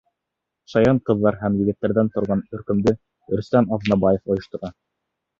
[0.71, 2.93] Шаян ҡыҙ һәм егеттәрҙән торған төркөмдө
[3.35, 4.73] Рөстәм Аҙнабаев ойоштора.